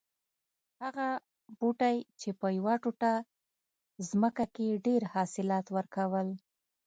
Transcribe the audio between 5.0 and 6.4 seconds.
حاصلات ور کول